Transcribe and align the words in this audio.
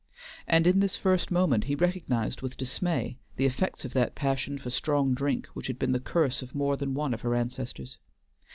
And 0.47 0.65
in 0.65 0.79
this 0.79 0.97
first 0.97 1.29
moment 1.29 1.65
he 1.65 1.75
recognized 1.75 2.41
with 2.41 2.57
dismay 2.57 3.19
the 3.35 3.45
effects 3.45 3.85
of 3.85 3.93
that 3.93 4.15
passion 4.15 4.57
for 4.57 4.71
strong 4.71 5.13
drink 5.13 5.45
which 5.53 5.67
had 5.67 5.77
been 5.77 5.91
the 5.91 5.99
curse 5.99 6.41
of 6.41 6.55
more 6.55 6.75
than 6.75 6.95
one 6.95 7.13
of 7.13 7.21
her 7.21 7.35
ancestors. 7.35 7.99